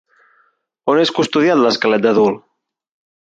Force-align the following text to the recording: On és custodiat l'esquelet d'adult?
On 0.93 1.01
és 1.01 1.11
custodiat 1.19 1.61
l'esquelet 1.65 2.07
d'adult? 2.07 2.43